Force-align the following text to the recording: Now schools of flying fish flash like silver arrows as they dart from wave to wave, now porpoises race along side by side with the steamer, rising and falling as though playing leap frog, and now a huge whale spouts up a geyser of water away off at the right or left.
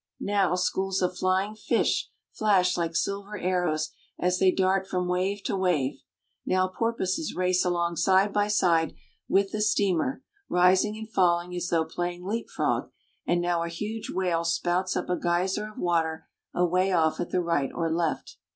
Now 0.19 0.55
schools 0.55 1.03
of 1.03 1.15
flying 1.15 1.53
fish 1.53 2.09
flash 2.33 2.75
like 2.75 2.95
silver 2.95 3.37
arrows 3.37 3.91
as 4.17 4.39
they 4.39 4.51
dart 4.51 4.87
from 4.87 5.07
wave 5.07 5.43
to 5.43 5.55
wave, 5.55 6.01
now 6.43 6.67
porpoises 6.67 7.35
race 7.35 7.63
along 7.63 7.97
side 7.97 8.33
by 8.33 8.47
side 8.47 8.95
with 9.29 9.51
the 9.51 9.61
steamer, 9.61 10.23
rising 10.49 10.97
and 10.97 11.07
falling 11.07 11.55
as 11.55 11.69
though 11.69 11.85
playing 11.85 12.25
leap 12.25 12.49
frog, 12.49 12.89
and 13.27 13.41
now 13.41 13.61
a 13.61 13.69
huge 13.69 14.09
whale 14.09 14.43
spouts 14.43 14.97
up 14.97 15.07
a 15.07 15.15
geyser 15.15 15.67
of 15.69 15.77
water 15.77 16.27
away 16.51 16.91
off 16.91 17.19
at 17.19 17.29
the 17.29 17.43
right 17.43 17.69
or 17.71 17.87
left. 17.91 18.37